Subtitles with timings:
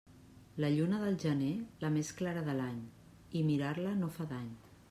[0.63, 1.51] La lluna del gener,
[1.85, 2.83] la més clara de l'any,
[3.41, 4.53] i mirar-la no fa dany.